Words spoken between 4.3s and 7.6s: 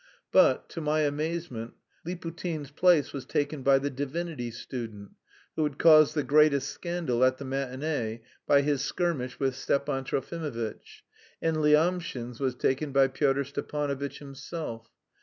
student, who had caused the greatest scandal at the